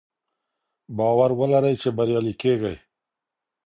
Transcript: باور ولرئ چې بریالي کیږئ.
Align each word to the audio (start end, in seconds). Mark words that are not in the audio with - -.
باور 0.97 1.29
ولرئ 1.39 1.75
چې 1.81 1.89
بریالي 1.97 2.33
کیږئ. 2.41 2.75